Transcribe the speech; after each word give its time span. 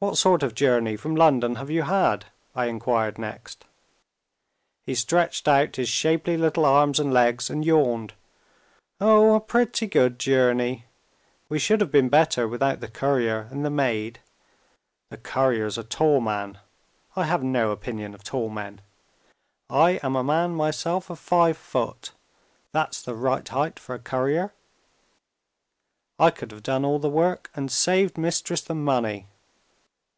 "What 0.00 0.16
sort 0.16 0.44
of 0.44 0.54
journey 0.54 0.94
from 0.96 1.16
London 1.16 1.56
have 1.56 1.70
you 1.70 1.82
had?" 1.82 2.26
I 2.54 2.66
inquired 2.66 3.18
next. 3.18 3.64
He 4.86 4.94
stretched 4.94 5.48
out 5.48 5.74
his 5.74 5.88
shapely 5.88 6.36
little 6.36 6.64
arms 6.64 7.00
and 7.00 7.12
legs, 7.12 7.50
and 7.50 7.64
yawned. 7.64 8.12
"Oh, 9.00 9.34
a 9.34 9.40
pretty 9.40 9.88
good 9.88 10.20
journey. 10.20 10.84
We 11.48 11.58
should 11.58 11.80
have 11.80 11.90
been 11.90 12.08
better 12.08 12.46
without 12.46 12.78
the 12.78 12.86
courier 12.86 13.48
and 13.50 13.64
the 13.64 13.70
maid. 13.70 14.20
The 15.10 15.16
courier 15.16 15.66
is 15.66 15.76
a 15.76 15.82
tall 15.82 16.20
man. 16.20 16.60
I 17.16 17.24
have 17.24 17.42
no 17.42 17.72
opinion 17.72 18.14
of 18.14 18.22
tall 18.22 18.50
men. 18.50 18.82
I 19.68 19.98
am 20.04 20.14
a 20.14 20.22
man 20.22 20.54
myself 20.54 21.10
of 21.10 21.18
five 21.18 21.56
foot 21.58 22.12
that's 22.70 23.02
the 23.02 23.16
right 23.16 23.48
height 23.48 23.80
for 23.80 23.96
a 23.96 23.98
courier. 23.98 24.52
I 26.20 26.30
could 26.30 26.52
have 26.52 26.62
done 26.62 26.84
all 26.84 27.00
the 27.00 27.10
work, 27.10 27.50
and 27.56 27.68
saved 27.68 28.16
Mistress 28.16 28.60
the 28.60 28.76
money. 28.76 29.26